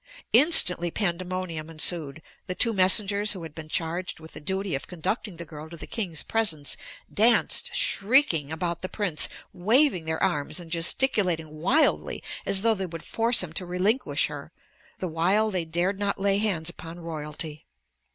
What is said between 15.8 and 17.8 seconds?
not lay hands upon royalty.